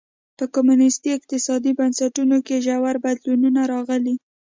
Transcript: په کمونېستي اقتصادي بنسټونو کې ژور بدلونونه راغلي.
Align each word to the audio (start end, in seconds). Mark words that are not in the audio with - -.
په 0.37 0.45
کمونېستي 0.55 1.09
اقتصادي 1.17 1.71
بنسټونو 1.79 2.37
کې 2.47 2.63
ژور 2.65 2.95
بدلونونه 3.05 3.61
راغلي. 3.73 4.15